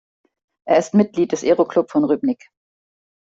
Er 0.67 0.79
ist 0.79 0.95
Mitglied 0.95 1.31
des 1.31 1.43
Aeroklub 1.43 1.91
von 1.91 2.05
Rybnik. 2.05 2.49